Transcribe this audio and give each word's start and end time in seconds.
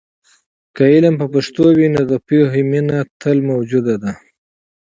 که 0.75 0.83
علم 0.93 1.15
په 1.21 1.27
پښتو 1.33 1.63
وي، 1.77 1.87
نو 1.95 2.01
د 2.11 2.13
پوهې 2.27 2.61
مینه 2.71 2.99
تل 3.21 3.37
موجوده 3.49 3.95
ده. 4.03 4.11